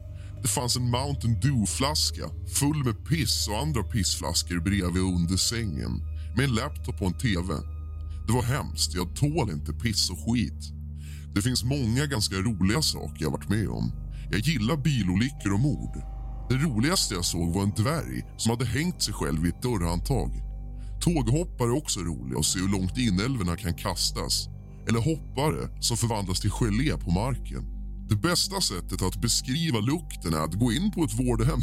Det 0.43 0.49
fanns 0.49 0.77
en 0.77 0.91
Mountain 0.91 1.41
Dew-flaska 1.41 2.31
full 2.55 2.85
med 2.85 3.05
piss 3.09 3.49
och 3.49 3.59
andra 3.59 3.83
pissflaskor 3.83 4.61
bredvid 4.61 5.03
och 5.03 5.15
under 5.17 5.37
sängen 5.37 6.03
med 6.37 6.45
en 6.45 6.55
laptop 6.55 7.01
och 7.01 7.07
en 7.07 7.19
tv. 7.19 7.55
Det 8.27 8.33
var 8.33 8.43
hemskt. 8.43 8.95
Jag 8.95 9.17
tål 9.17 9.51
inte 9.51 9.73
piss 9.73 10.11
och 10.11 10.19
skit. 10.19 10.73
Det 11.35 11.43
finns 11.43 11.65
många 11.65 12.07
ganska 12.07 12.37
roliga 12.37 12.83
saker 12.83 13.23
jag 13.25 13.31
varit 13.31 13.49
med 13.49 13.69
om. 13.69 13.93
Jag 14.31 14.41
gillar 14.41 14.77
bilolyckor 14.77 15.53
och 15.53 15.61
mord. 15.61 16.03
Det 16.49 16.57
roligaste 16.57 17.15
jag 17.15 17.25
såg 17.25 17.55
var 17.55 17.63
en 17.63 17.71
dvärg 17.71 18.25
som 18.37 18.51
hade 18.51 18.65
hängt 18.65 19.03
sig 19.03 19.15
själv 19.15 19.47
i 19.47 19.49
ett 19.49 19.63
dörrhandtag. 19.63 20.31
Tåghoppare 21.01 21.69
är 21.69 21.77
också 21.77 22.01
roliga 22.01 22.39
och 22.39 22.47
se 22.47 22.59
hur 22.59 22.69
långt 22.69 22.99
inälvorna 22.99 23.57
kan 23.57 23.75
kastas. 23.75 24.49
Eller 24.89 25.01
hoppare 25.01 25.83
som 25.83 25.97
förvandlas 25.97 26.41
till 26.41 26.51
gelé 26.51 26.97
på 26.97 27.11
marken. 27.11 27.63
Det 28.09 28.17
bästa 28.17 28.61
sättet 28.61 29.03
att 29.03 29.21
beskriva 29.21 29.79
lukten 29.79 30.35
är 30.35 30.45
att 30.45 30.55
gå 30.55 30.73
in 30.73 30.91
på 30.91 31.05
ett 31.05 31.19
vårdhem. 31.21 31.61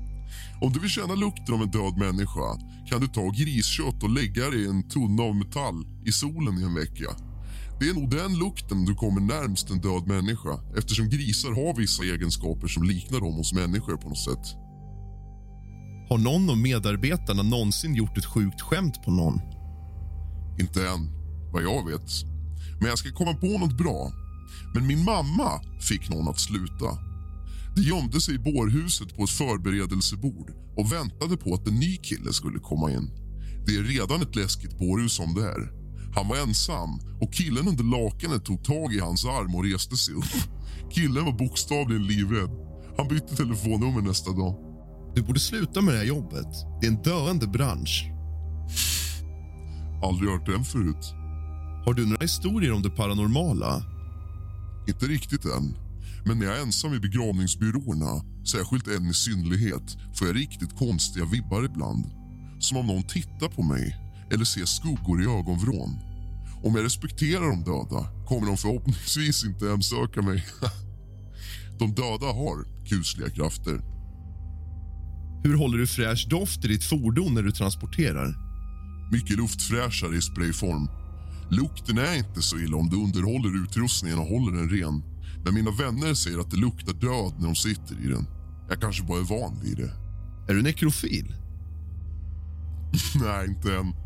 Om 0.60 0.72
du 0.72 0.80
vill 0.80 0.90
känna 0.90 1.14
lukten 1.14 1.54
av 1.54 1.62
en 1.62 1.70
död 1.70 1.96
människa 1.98 2.58
kan 2.88 3.00
du 3.00 3.08
ta 3.08 3.30
griskött 3.30 4.02
och 4.02 4.10
lägga 4.10 4.50
det 4.50 4.56
i 4.56 4.66
en 4.66 4.88
tunna 4.88 5.22
av 5.22 5.36
metall 5.36 5.86
i 6.06 6.12
solen 6.12 6.58
i 6.58 6.62
en 6.62 6.74
vecka. 6.74 7.10
Det 7.80 7.88
är 7.88 7.94
nog 7.94 8.10
den 8.10 8.38
lukten 8.38 8.84
du 8.84 8.94
kommer 8.94 9.20
närmst 9.20 9.70
en 9.70 9.80
död 9.80 10.06
människa 10.06 10.60
eftersom 10.76 11.08
grisar 11.08 11.50
har 11.50 11.76
vissa 11.76 12.02
egenskaper 12.04 12.68
som 12.68 12.82
liknar 12.82 13.20
dem 13.20 13.34
hos 13.34 13.52
människor 13.52 13.96
på 13.96 14.08
något 14.08 14.18
sätt. 14.18 14.46
Har 16.08 16.18
någon 16.18 16.50
av 16.50 16.58
medarbetarna 16.58 17.42
någonsin 17.42 17.94
gjort 17.94 18.18
ett 18.18 18.26
sjukt 18.26 18.60
skämt 18.60 19.02
på 19.04 19.10
någon? 19.10 19.40
Inte 20.60 20.88
än, 20.88 21.08
vad 21.52 21.62
jag 21.62 21.86
vet. 21.90 22.10
Men 22.80 22.88
jag 22.88 22.98
ska 22.98 23.12
komma 23.12 23.34
på 23.34 23.46
något 23.58 23.78
bra. 23.78 24.12
Men 24.74 24.86
min 24.86 25.04
mamma 25.04 25.50
fick 25.80 26.08
någon 26.08 26.28
att 26.28 26.40
sluta. 26.40 26.98
De 27.76 27.82
gömde 27.82 28.20
sig 28.20 28.34
i 28.34 28.38
bårhuset 28.38 29.16
på 29.16 29.24
ett 29.24 29.30
förberedelsebord 29.30 30.50
och 30.76 30.92
väntade 30.92 31.36
på 31.36 31.54
att 31.54 31.68
en 31.68 31.74
ny 31.74 31.96
kille 31.96 32.32
skulle 32.32 32.58
komma 32.58 32.90
in. 32.90 33.10
Det 33.66 33.76
är 33.76 33.82
redan 33.82 34.22
ett 34.22 34.36
läskigt 34.36 34.78
bårhus 34.78 35.12
som 35.12 35.34
det 35.34 35.42
är. 35.42 35.75
Han 36.16 36.28
var 36.28 36.36
ensam 36.36 37.00
och 37.20 37.32
killen 37.32 37.68
under 37.68 37.84
lakanet 37.84 38.44
tog 38.44 38.64
tag 38.64 38.94
i 38.94 39.00
hans 39.00 39.24
arm 39.24 39.54
och 39.54 39.64
reste 39.64 39.96
sig 39.96 40.14
upp. 40.14 40.34
Killen 40.90 41.24
var 41.24 41.32
bokstavligen 41.32 42.06
livrädd. 42.06 42.50
Han 42.96 43.08
bytte 43.08 43.36
telefonnummer 43.36 44.02
nästa 44.02 44.30
dag. 44.30 44.54
Du 45.14 45.22
borde 45.22 45.40
sluta 45.40 45.80
med 45.80 45.94
det 45.94 45.98
här 45.98 46.06
jobbet. 46.06 46.52
Det 46.80 46.86
är 46.86 46.90
en 46.90 47.02
döende 47.02 47.46
bransch. 47.46 48.04
Aldrig 50.04 50.30
hört 50.30 50.46
den 50.46 50.64
förut. 50.64 51.12
Har 51.86 51.94
du 51.94 52.06
några 52.06 52.22
historier 52.22 52.72
om 52.72 52.82
det 52.82 52.90
paranormala? 52.90 53.82
Inte 54.88 55.06
riktigt 55.06 55.44
än. 55.44 55.76
Men 56.26 56.38
när 56.38 56.46
jag 56.46 56.58
är 56.58 56.62
ensam 56.62 56.94
i 56.94 57.00
begravningsbyråerna, 57.00 58.24
särskilt 58.52 58.88
en 58.88 59.10
i 59.10 59.14
synlighet, 59.14 59.96
får 60.14 60.26
jag 60.26 60.36
riktigt 60.36 60.78
konstiga 60.78 61.24
vibbar 61.24 61.64
ibland. 61.64 62.04
Som 62.58 62.76
om 62.78 62.86
någon 62.86 63.02
tittar 63.02 63.48
på 63.48 63.62
mig 63.62 63.96
eller 64.32 64.44
ser 64.44 64.64
skuggor 64.64 65.22
i 65.22 65.24
ögonvrån. 65.24 66.05
Om 66.66 66.74
jag 66.74 66.84
respekterar 66.84 67.50
de 67.50 67.64
döda 67.64 68.26
kommer 68.26 68.46
de 68.46 68.56
förhoppningsvis 68.56 69.44
inte 69.44 69.68
hemsöka 69.68 70.22
mig. 70.22 70.46
de 71.78 71.94
döda 71.94 72.26
har 72.26 72.86
kusliga 72.88 73.30
krafter. 73.30 73.80
Hur 75.44 75.56
håller 75.56 75.78
du 75.78 75.86
fräsch 75.86 76.26
doft 76.30 76.64
i 76.64 76.68
ditt 76.68 76.84
fordon 76.84 77.34
när 77.34 77.42
du 77.42 77.50
transporterar? 77.50 78.34
Mycket 79.12 79.36
luftfräschare 79.36 80.16
i 80.16 80.22
sprayform. 80.22 80.88
Lukten 81.50 81.98
är 81.98 82.14
inte 82.14 82.42
så 82.42 82.58
illa 82.58 82.76
om 82.76 82.88
du 82.88 82.96
underhåller 82.96 83.64
utrustningen 83.64 84.18
och 84.18 84.26
håller 84.26 84.52
den 84.56 84.70
ren. 84.70 85.02
Men 85.44 85.54
mina 85.54 85.70
vänner 85.70 86.14
säger 86.14 86.38
att 86.38 86.50
det 86.50 86.56
luktar 86.56 86.92
död 86.92 87.34
när 87.38 87.46
de 87.46 87.54
sitter 87.54 87.94
i 88.04 88.08
den. 88.08 88.26
Jag 88.68 88.80
kanske 88.80 89.04
bara 89.04 89.20
är 89.20 89.24
van 89.24 89.60
vid 89.62 89.76
det. 89.76 89.92
Är 90.48 90.54
du 90.54 90.62
nekrofil? 90.62 91.34
Nej, 93.20 93.48
inte 93.48 93.76
än. 93.76 94.05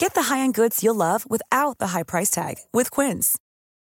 Get 0.00 0.14
the 0.14 0.34
high-end 0.34 0.54
goods 0.54 0.84
you'll 0.84 0.94
love 0.94 1.24
without 1.30 1.78
the 1.78 1.88
high 1.88 2.04
price 2.04 2.30
tag 2.30 2.54
with 2.72 2.90
Quince. 2.90 3.38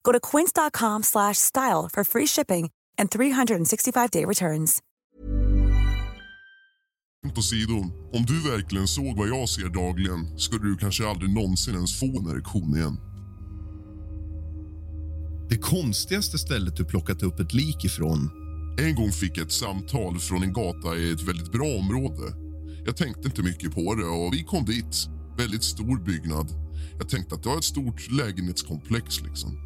Go 0.04 0.12
to 0.12 0.20
quince.com 0.20 1.04
slash 1.04 1.38
style 1.38 1.90
for 1.94 2.04
free 2.04 2.28
shipping 2.28 2.70
and 2.98 3.10
365-day 3.10 4.26
returns. 4.26 4.82
om 8.14 8.26
du 8.26 8.50
verkligen 8.52 8.88
såg 8.88 9.18
vad 9.18 9.28
jag 9.28 9.50
ser 9.50 9.70
dagligen 9.70 10.40
skulle 10.40 10.64
du 10.64 10.78
kanske 10.78 11.08
aldrig 11.08 11.34
någonsin 11.34 11.76
ens 11.76 12.00
få 12.00 12.06
en 12.06 12.28
erektion 12.28 12.78
igen. 12.78 12.98
Det 15.50 15.58
konstigaste 15.58 16.38
stället 16.38 16.76
du 16.76 16.86
plockat 16.86 17.24
upp 17.24 17.40
ett 17.40 17.54
lik 17.54 17.86
ifrån? 17.86 18.30
En 18.80 18.96
gång 18.96 19.12
fick 19.12 19.38
jag 19.38 19.46
ett 19.46 19.52
samtal 19.52 20.20
från 20.20 20.44
en 20.44 20.54
gata 20.54 20.96
i 20.96 21.12
ett 21.12 21.22
väldigt 21.22 21.52
bra 21.52 21.68
område. 21.68 22.34
Jag 22.86 22.98
tänkte 22.98 23.28
inte 23.28 23.44
mycket 23.44 23.76
på 23.76 23.96
det 23.96 24.06
och 24.06 24.34
vi 24.34 24.44
kom 24.44 24.66
dit. 24.66 25.15
Väldigt 25.38 25.64
stor 25.64 26.04
byggnad. 26.06 26.48
Jag 27.00 27.10
tänkte 27.10 27.36
att 27.36 27.44
det 27.44 27.50
var 27.50 27.58
ett 27.58 27.64
stort 27.64 28.12
lägenhetskomplex. 28.12 29.22
liksom. 29.22 29.58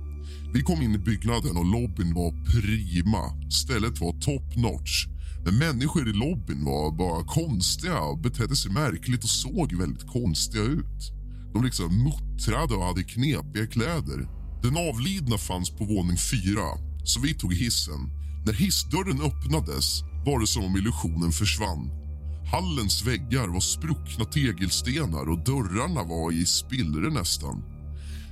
Vi 0.54 0.62
kom 0.62 0.82
in 0.82 0.96
i 0.96 0.98
byggnaden 0.98 1.58
och 1.58 1.66
lobbyn 1.66 2.14
var 2.14 2.32
prima. 2.46 3.52
Stället 3.52 4.02
var 4.02 4.12
top 4.12 4.56
notch. 4.56 5.08
Men 5.46 5.58
människor 5.58 6.10
i 6.10 6.14
lobbyn 6.14 6.66
var 6.66 6.98
bara 6.98 7.24
konstiga 7.24 8.00
och 8.00 8.20
betedde 8.20 8.56
sig 8.56 8.72
märkligt 8.72 9.24
och 9.24 9.30
såg 9.30 9.74
väldigt 9.74 10.08
konstiga 10.08 10.64
ut. 10.64 11.12
De 11.54 11.64
liksom 11.64 12.04
muttrade 12.04 12.76
och 12.76 12.84
hade 12.84 13.04
knepiga 13.04 13.68
kläder. 13.68 14.30
Den 14.64 14.78
avlidna 14.78 15.38
fanns 15.38 15.70
på 15.70 15.86
våning 15.86 16.18
fyra, 16.18 16.68
så 17.04 17.20
vi 17.20 17.34
tog 17.34 17.54
hissen. 17.54 18.10
När 18.46 18.54
hissdörren 18.54 19.22
öppnades 19.22 20.02
var 20.26 20.40
det 20.40 20.48
som 20.48 20.64
om 20.64 20.78
illusionen 20.78 21.32
försvann. 21.32 21.99
Hallens 22.51 23.06
väggar 23.06 23.48
var 23.48 23.60
spruckna 23.60 24.25
tegelstenar 24.25 25.29
och 25.29 25.44
dörrarna 25.44 26.03
var 26.03 26.32
i 26.32 26.46
spillror 26.46 27.12
nästan. 27.12 27.63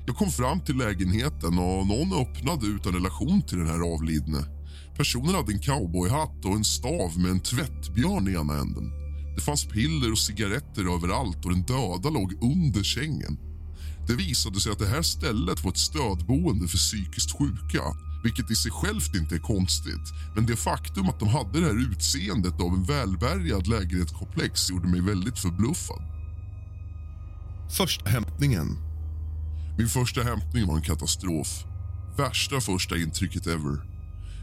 Jag 0.08 0.16
kom 0.16 0.32
fram 0.32 0.60
till 0.60 0.78
lägenheten 0.78 1.60
och 1.60 1.88
någon 1.88 2.14
öppnade 2.22 2.66
utan 2.66 2.94
relation 2.94 3.42
till 3.42 3.58
den 3.58 3.68
här 3.68 3.94
avlidne. 3.94 4.46
Personen 4.98 5.36
hade 5.36 5.54
en 5.54 5.60
cowboyhatt 5.60 6.46
och 6.46 6.56
en 6.56 6.64
stav 6.64 7.20
med 7.20 7.32
en 7.32 7.40
tvättbjörn 7.40 8.28
i 8.28 8.32
ena 8.32 8.62
änden. 8.62 8.92
Det 9.36 9.42
fanns 9.42 9.66
piller 9.66 10.12
och 10.12 10.20
cigaretter 10.20 10.96
överallt 10.96 11.46
och 11.46 11.52
den 11.52 11.64
döda 11.64 12.10
låg 12.10 12.34
under 12.44 12.84
sängen. 12.84 13.38
Det 14.08 14.16
visade 14.16 14.60
sig 14.60 14.72
att 14.72 14.80
det 14.80 14.88
här 14.88 15.02
stället 15.02 15.64
var 15.64 15.72
ett 15.72 15.78
stödboende 15.78 16.68
för 16.68 16.78
psykiskt 16.78 17.38
sjuka 17.38 17.84
vilket 18.24 18.52
i 18.52 18.56
sig 18.56 18.72
självt 18.72 19.16
inte 19.16 19.36
är 19.36 19.40
konstigt. 19.40 20.14
Men 20.36 20.46
det 20.46 20.56
faktum 20.56 21.10
att 21.10 21.20
de 21.20 21.30
hade 21.30 21.60
det 21.60 21.66
här 21.66 21.92
utseendet 21.92 22.62
av 22.62 22.74
en 22.74 22.84
välbärgad 22.84 23.68
lägenhetskomplex 23.68 24.70
gjorde 24.70 24.88
mig 24.88 25.02
väldigt 25.02 25.40
förbluffad. 25.40 26.02
Första 27.78 28.10
hämtningen. 28.10 28.78
Min 29.78 29.88
första 29.88 30.24
hämtning 30.24 30.68
var 30.68 30.76
en 30.76 30.82
katastrof. 30.82 31.66
Värsta 32.18 32.62
första 32.62 32.98
intrycket 32.98 33.48
ever. 33.48 33.82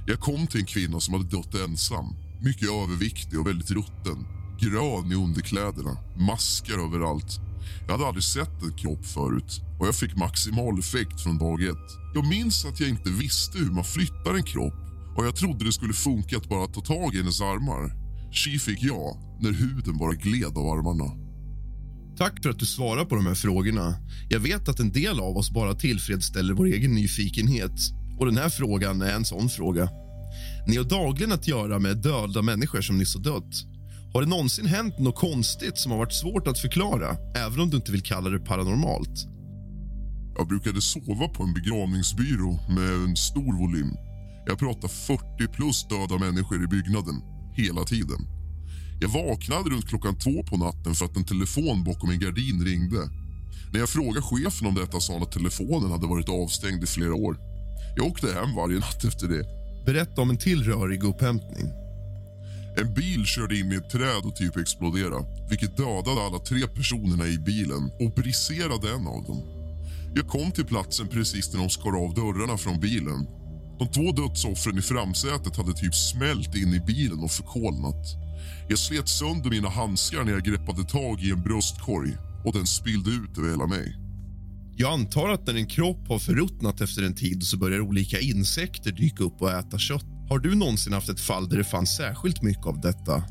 Jag 0.07 0.21
kom 0.21 0.47
till 0.47 0.61
en 0.61 0.66
kvinna 0.66 1.00
som 1.00 1.14
hade 1.14 1.37
dött 1.37 1.54
ensam. 1.54 2.16
Mycket 2.40 2.69
överviktig 2.69 3.40
och 3.40 3.47
väldigt 3.47 3.71
rutten. 3.71 4.26
Grön 4.61 5.12
i 5.12 5.14
underkläderna, 5.14 5.97
maskar 6.16 6.78
överallt. 6.87 7.40
Jag 7.87 7.92
hade 7.92 8.06
aldrig 8.06 8.25
sett 8.25 8.62
en 8.62 8.76
kropp 8.76 9.06
förut 9.06 9.61
och 9.80 9.87
jag 9.87 9.94
fick 9.94 10.16
maximal 10.16 10.78
effekt 10.78 11.21
från 11.21 11.38
dag 11.38 11.62
ett. 11.62 11.88
Jag 12.14 12.26
minns 12.26 12.64
att 12.64 12.80
jag 12.80 12.88
inte 12.88 13.11
visste 13.11 13.59
hur 13.59 13.71
man 13.71 13.85
flyttar 13.85 14.35
en 14.35 14.42
kropp 14.42 14.75
och 15.16 15.26
jag 15.26 15.37
trodde 15.37 15.64
det 15.64 15.73
skulle 15.73 15.94
funka 15.94 16.37
att 16.37 16.49
bara 16.49 16.66
ta 16.66 16.80
tag 16.80 17.14
i 17.14 17.18
hennes 17.18 17.40
armar. 17.40 17.92
Tji 18.33 18.59
fick 18.59 18.83
jag 18.83 19.16
när 19.40 19.52
huden 19.52 19.99
bara 19.99 20.12
gled 20.12 20.59
av 20.59 20.66
armarna. 20.66 21.25
Tack 22.16 22.42
för 22.42 22.50
att 22.50 22.59
du 22.59 22.66
svarar 22.66 23.04
på 23.04 23.14
de 23.14 23.26
här 23.26 23.35
frågorna. 23.35 23.94
Jag 24.28 24.40
vet 24.40 24.68
att 24.68 24.80
en 24.80 24.92
del 24.92 25.21
av 25.21 25.37
oss 25.37 25.50
bara 25.50 25.75
tillfredsställer 25.75 26.54
vår 26.54 26.66
egen 26.66 26.94
nyfikenhet. 26.94 27.80
Och 28.18 28.26
den 28.26 28.37
här 28.37 28.49
frågan 28.49 29.02
är 29.02 29.12
en 29.12 29.25
sån 29.25 29.49
fråga. 29.49 29.88
Ni 30.66 30.76
har 30.76 30.85
dagligen 30.85 31.33
att 31.33 31.49
göra 31.49 31.78
med 31.78 31.97
döda 31.97 32.42
människor 32.42 32.80
som 32.80 32.99
nyss 32.99 33.14
har 33.14 33.23
dött. 33.23 33.74
Har 34.14 34.23
det 34.23 34.28
någonsin 34.28 34.66
hänt 34.66 34.99
något 34.99 35.16
konstigt 35.16 35.78
som 35.78 35.92
har 35.92 35.99
varit 35.99 36.12
svårt 36.12 36.47
att 36.47 36.59
förklara, 36.59 37.16
även 37.37 37.61
om 37.61 37.71
du 37.71 37.76
inte 37.76 37.92
vill 37.92 38.02
kalla 38.02 38.30
det 38.30 38.38
paranormalt? 38.38 39.16
Jag 40.37 40.49
brukade 40.49 40.80
sova 40.83 41.28
på 41.28 41.42
en 41.42 41.54
begravningsbyrå 41.54 42.52
med 42.68 43.09
en 43.09 43.16
stor 43.16 43.59
volym. 43.59 43.90
Jag 44.47 44.59
pratar 44.59 44.88
40 44.88 45.49
plus 45.52 45.88
döda 45.88 46.18
människor 46.25 46.64
i 46.64 46.66
byggnaden, 46.66 47.16
hela 47.54 47.85
tiden. 47.85 48.21
Jag 49.00 49.09
vaknade 49.09 49.71
runt 49.71 49.88
klockan 49.88 50.18
två 50.18 50.42
på 50.42 50.56
natten 50.56 50.94
för 50.94 51.04
att 51.04 51.16
en 51.16 51.25
telefon 51.25 51.85
bakom 51.85 52.11
en 52.11 52.21
gardin 52.21 52.64
ringde. 52.64 53.02
När 53.73 53.80
jag 53.80 53.88
frågade 53.88 54.23
chefen 54.23 54.68
om 54.68 54.75
detta 54.75 55.00
sa 55.00 55.12
han 55.12 55.23
att 55.23 55.33
telefonen 55.33 55.90
hade 55.90 56.06
varit 56.06 56.28
avstängd 56.28 56.85
i 56.85 56.87
flera 56.87 57.14
år. 57.14 57.37
Jag 57.97 58.06
åkte 58.06 58.26
hem 58.33 58.54
varje 58.56 58.78
natt 58.78 59.04
efter 59.04 59.28
det. 59.28 59.44
Berätta 59.87 60.23
om 60.23 60.30
en 60.30 60.38
till 60.38 60.64
rörig 60.64 61.04
upphämtning. 61.04 61.84
En 62.76 62.95
bil 62.95 63.25
körde 63.25 63.59
in 63.59 63.73
i 63.73 63.76
ett 63.76 63.90
träd 63.90 64.25
och 64.25 64.37
typ 64.37 64.57
exploderade 64.57 65.26
vilket 65.50 65.76
dödade 65.76 66.21
alla 66.26 66.38
tre 66.38 66.66
personerna 66.66 67.26
i 67.26 67.38
bilen 67.38 67.90
och 68.00 68.14
briserade 68.14 68.90
en 68.95 69.07
av 69.07 69.25
dem. 69.25 69.43
Jag 70.14 70.28
kom 70.28 70.50
till 70.52 70.64
platsen 70.64 71.09
precis 71.09 71.52
när 71.52 71.61
de 71.61 71.71
skar 71.71 72.04
av 72.04 72.14
dörrarna 72.14 72.59
från 72.59 72.81
bilen. 72.81 73.26
De 73.78 73.88
två 73.88 74.12
dödsoffren 74.12 74.78
i 74.78 74.83
framsätet 74.83 75.57
hade 75.57 75.73
typ 75.73 75.95
smält 75.95 76.57
in 76.57 76.75
i 76.75 76.81
bilen 76.81 77.19
och 77.19 77.31
förkolnat. 77.31 78.07
Jag 78.69 78.78
slet 78.78 79.09
sönder 79.09 79.50
mina 79.50 79.69
handskar 79.69 80.25
när 80.25 80.33
jag 80.33 80.43
greppade 80.43 80.85
tag 80.85 81.23
i 81.23 81.31
en 81.31 81.43
bröstkorg 81.43 82.16
och 82.45 82.52
den 82.52 82.66
spillde 82.66 83.11
ut 83.11 83.38
över 83.38 83.50
hela 83.50 83.66
mig. 83.66 83.97
Jag 84.76 84.93
antar 84.93 85.28
att 85.28 85.47
när 85.47 85.54
en 85.54 85.66
kropp 85.66 86.09
har 86.09 86.19
förruttnat 86.19 86.81
efter 86.81 87.02
en 87.02 87.14
tid 87.14 87.43
så 87.43 87.57
börjar 87.57 87.81
olika 87.81 88.21
insekter 88.21 88.93
dyka 88.93 89.25
upp 89.25 89.43
och 89.43 89.50
äta 89.50 89.78
kött. 89.78 90.13
Har 90.28 90.38
du 90.38 90.54
någonsin 90.54 90.93
haft 90.93 91.09
ett 91.09 91.21
fall 91.21 91.49
där 91.49 91.57
det 91.57 91.64
fanns 91.64 91.97
särskilt 91.97 92.43
mycket 92.43 92.66
av 92.66 92.81
detta? 92.81 93.25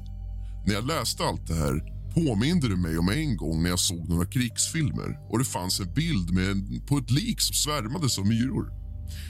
När 0.65 0.73
jag 0.73 0.87
läste 0.87 1.23
allt 1.23 1.47
det 1.47 1.55
här 1.55 1.93
påminde 2.13 2.69
det 2.69 2.75
mig 2.75 2.97
om 2.97 3.09
en 3.09 3.37
gång 3.37 3.63
när 3.63 3.69
jag 3.69 3.79
såg 3.79 4.09
några 4.09 4.25
krigsfilmer 4.25 5.19
och 5.29 5.39
det 5.39 5.45
fanns 5.45 5.79
en 5.79 5.93
bild 5.93 6.33
med 6.33 6.51
en, 6.51 6.85
på 6.87 6.97
ett 6.97 7.11
lik 7.11 7.41
som 7.41 7.53
svärmades 7.53 8.19
av 8.19 8.27
myror. 8.27 8.71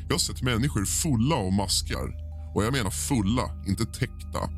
Jag 0.08 0.14
har 0.14 0.20
sett 0.20 0.42
människor 0.42 0.86
fulla 0.86 1.36
av 1.36 1.54
maskar. 1.54 2.08
Och 2.56 2.64
jag 2.64 2.74
menar 2.74 2.90
fulla, 2.90 3.64
inte 3.68 3.86
täckta. 3.86 4.50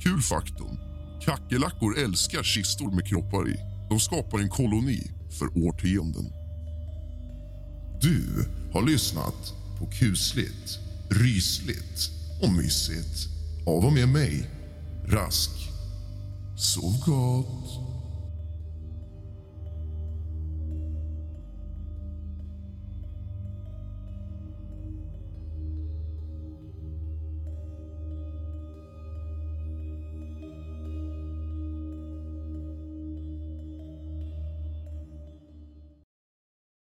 Kul 0.00 0.22
faktum. 0.22 0.78
Kackerlackor 1.24 1.98
älskar 1.98 2.42
kistor 2.42 2.90
med 2.94 3.06
kroppar 3.06 3.48
i. 3.48 3.56
De 3.88 4.00
skapar 4.00 4.38
en 4.38 4.50
koloni 4.50 5.10
för 5.38 5.46
årtionden. 5.46 6.24
Du 8.00 8.46
har 8.72 8.82
lyssnat 8.82 9.54
på 9.78 9.86
kusligt, 9.86 10.78
rysligt 11.10 12.23
och 12.42 12.52
mysigt 12.52 13.28
av 13.66 13.84
och 13.84 13.92
med 13.92 14.08
mig, 14.08 14.50
Rask. 15.06 15.50
Sov 16.56 17.00
gott. 17.06 17.83